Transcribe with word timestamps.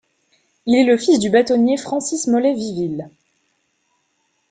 Il 0.65 0.73
est 0.75 0.83
le 0.83 0.97
fils 0.97 1.19
du 1.19 1.29
bâtonnier 1.29 1.77
Francis 1.77 2.25
Mollet-Vieville. 2.25 3.11